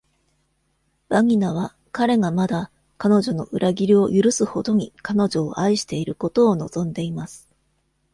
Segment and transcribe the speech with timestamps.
[1.09, 7.47] バニナは彼がまだ、彼女の裏切りを許すほどに彼女を愛していることを望んでいます。